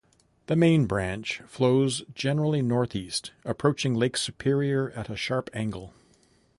The 0.47 0.55
main 0.55 0.87
branch 0.87 1.41
flows 1.45 2.01
generally 2.15 2.63
northeast, 2.63 3.33
approaching 3.45 3.93
Lake 3.93 4.17
Superior 4.17 4.89
at 4.95 5.11
a 5.11 5.15
sharp 5.15 5.47
angle. 5.53 5.93